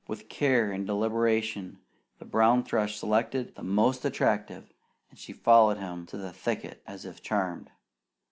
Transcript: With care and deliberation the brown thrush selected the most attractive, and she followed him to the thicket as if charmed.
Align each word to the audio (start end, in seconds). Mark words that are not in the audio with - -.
With 0.07 0.29
care 0.29 0.71
and 0.71 0.87
deliberation 0.87 1.77
the 2.17 2.25
brown 2.25 2.63
thrush 2.63 2.97
selected 2.97 3.53
the 3.53 3.61
most 3.61 4.03
attractive, 4.03 4.73
and 5.11 5.19
she 5.19 5.31
followed 5.31 5.77
him 5.77 6.07
to 6.07 6.17
the 6.17 6.33
thicket 6.33 6.81
as 6.87 7.05
if 7.05 7.21
charmed. 7.21 7.69